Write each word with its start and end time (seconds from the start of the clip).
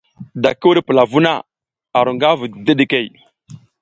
Da 0.41 0.49
ki 0.59 0.65
wuɗ 0.67 0.77
pula 0.85 1.03
vuh 1.11 1.23
na, 1.25 1.31
a 1.97 1.99
ru 2.05 2.11
nga 2.15 2.29
vu 2.39 2.45
dideɗikey. 2.65 3.05